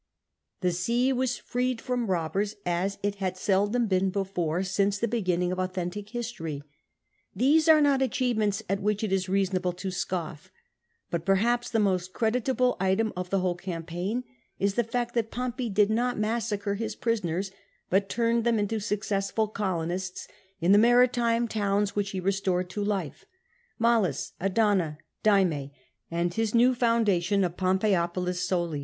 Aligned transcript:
The 0.61 0.71
sea 0.71 1.13
was 1.13 1.37
freed 1.37 1.79
from 1.79 2.07
robbers 2.09 2.55
as 2.65 2.97
it 3.03 3.17
had 3.17 3.37
seldom 3.37 3.85
been 3.85 4.09
before 4.09 4.63
since 4.63 4.97
the 4.97 5.07
beginning 5.07 5.51
of 5.51 5.59
authentic 5.59 6.09
history. 6.09 6.63
These 7.35 7.67
are 7.69 7.81
not 7.81 8.01
achievements 8.01 8.63
at 8.67 8.81
which 8.81 9.03
it 9.03 9.13
is 9.13 9.29
reasonable 9.29 9.73
to 9.73 9.91
scoff; 9.91 10.51
but 11.11 11.23
perhaps 11.23 11.69
the 11.69 11.79
most 11.79 12.13
creditable 12.13 12.77
item 12.79 13.13
of 13.15 13.29
the 13.29 13.41
whole 13.41 13.53
campaign 13.53 14.23
is 14.57 14.73
the 14.73 14.83
fact 14.83 15.13
that 15.13 15.29
Pompey 15.29 15.69
did 15.69 15.91
not 15.91 16.17
massacre 16.17 16.73
his 16.73 16.95
prisoners, 16.95 17.51
but 17.91 18.09
turned 18.09 18.43
them 18.43 18.57
into 18.57 18.79
successful 18.79 19.47
colonists 19.47 20.27
in 20.59 20.71
the 20.71 20.79
maritime 20.79 21.47
towns 21.47 21.91
whicli 21.91 22.21
ho 22.21 22.25
restored 22.25 22.71
to 22.71 22.83
life, 22.83 23.25
Mallus, 23.77 24.33
Adana, 24.41 24.97
Dyme, 25.21 25.69
and 26.09 26.33
his 26.33 26.55
new 26.55 26.73
foundation 26.73 27.43
of 27.43 27.55
Pom 27.55 27.77
peioiK)lis 27.77 28.37
Soli. 28.39 28.79